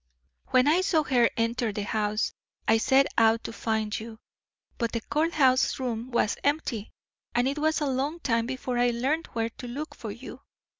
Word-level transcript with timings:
"When 0.47 0.67
I 0.67 0.81
saw 0.81 1.03
her 1.03 1.29
enter 1.37 1.71
the 1.71 1.83
house, 1.83 2.33
I 2.67 2.79
set 2.79 3.05
out 3.19 3.43
to 3.43 3.53
find 3.53 3.99
you, 3.99 4.17
but 4.79 4.93
the 4.93 5.01
court 5.01 5.33
house 5.33 5.79
room 5.79 6.09
was 6.09 6.37
empty, 6.43 6.91
and 7.35 7.47
it 7.47 7.59
was 7.59 7.81
a 7.81 7.85
long 7.85 8.19
time 8.19 8.47
before 8.47 8.79
I 8.79 8.89
learned 8.89 9.27
where 9.33 9.49
to 9.51 9.67
look 9.67 9.93
for 9.93 10.09
you. 10.09 10.41